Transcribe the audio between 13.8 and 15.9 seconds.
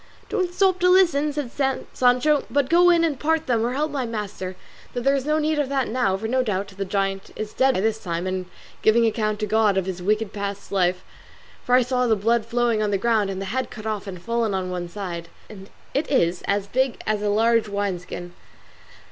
off and fallen on one side, and